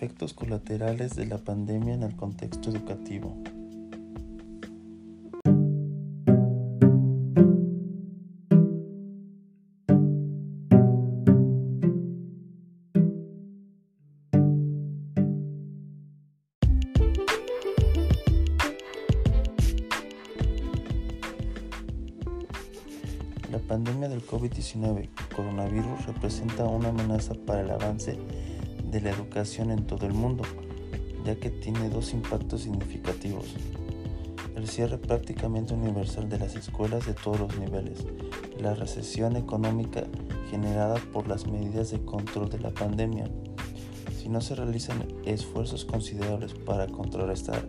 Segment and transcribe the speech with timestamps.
[0.00, 3.36] Efectos colaterales de la pandemia en el contexto educativo.
[23.50, 28.16] La pandemia del COVID-19 coronavirus representa una amenaza para el avance
[28.90, 30.44] de la educación en todo el mundo,
[31.24, 33.46] ya que tiene dos impactos significativos.
[34.56, 38.06] El cierre prácticamente universal de las escuelas de todos los niveles,
[38.60, 40.04] la recesión económica
[40.50, 43.30] generada por las medidas de control de la pandemia.
[44.18, 47.64] Si no se realizan esfuerzos considerables para contrarrestar,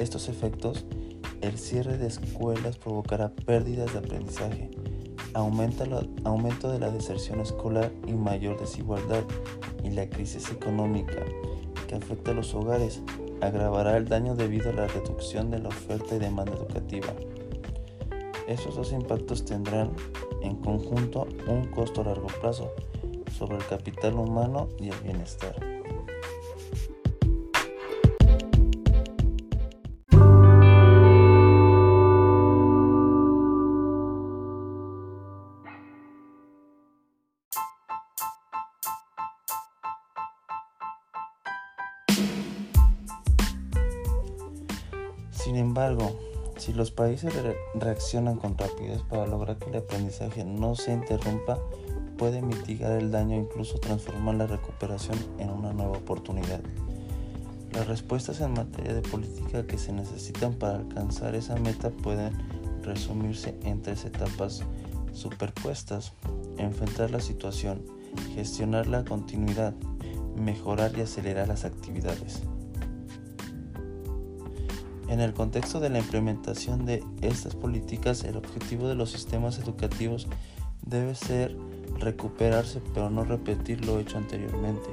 [0.00, 0.86] estos efectos,
[1.40, 4.70] el cierre de escuelas provocará pérdidas de aprendizaje,
[5.34, 9.24] aumento de la deserción escolar y mayor desigualdad
[9.86, 11.22] y la crisis económica
[11.86, 13.02] que afecta a los hogares
[13.40, 17.08] agravará el daño debido a la reducción de la oferta y demanda educativa.
[18.48, 19.92] Esos dos impactos tendrán
[20.42, 22.72] en conjunto un costo a largo plazo
[23.36, 25.54] sobre el capital humano y el bienestar.
[45.46, 46.10] Sin embargo,
[46.56, 47.32] si los países
[47.76, 51.60] reaccionan con rapidez para lograr que el aprendizaje no se interrumpa,
[52.18, 56.58] puede mitigar el daño e incluso transformar la recuperación en una nueva oportunidad.
[57.72, 62.32] Las respuestas en materia de política que se necesitan para alcanzar esa meta pueden
[62.82, 64.64] resumirse en tres etapas
[65.12, 66.12] superpuestas.
[66.58, 67.84] Enfrentar la situación,
[68.34, 69.74] gestionar la continuidad,
[70.34, 72.42] mejorar y acelerar las actividades.
[75.08, 80.26] En el contexto de la implementación de estas políticas, el objetivo de los sistemas educativos
[80.84, 81.56] debe ser
[82.00, 84.88] recuperarse pero no repetir lo hecho anteriormente,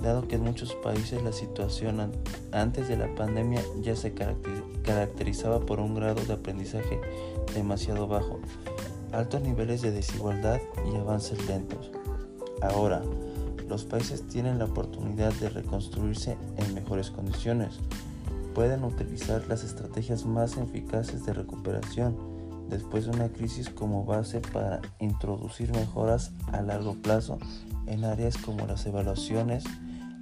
[0.00, 2.12] dado que en muchos países la situación
[2.52, 7.00] antes de la pandemia ya se caracterizaba por un grado de aprendizaje
[7.52, 8.38] demasiado bajo,
[9.12, 10.60] altos niveles de desigualdad
[10.92, 11.90] y avances lentos.
[12.62, 13.02] Ahora,
[13.68, 17.80] los países tienen la oportunidad de reconstruirse en mejores condiciones
[18.58, 22.16] pueden utilizar las estrategias más eficaces de recuperación
[22.68, 27.38] después de una crisis como base para introducir mejoras a largo plazo
[27.86, 29.62] en áreas como las evaluaciones,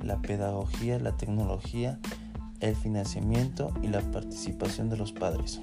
[0.03, 1.99] la pedagogía, la tecnología,
[2.61, 5.63] el financiamiento y la participación de los padres.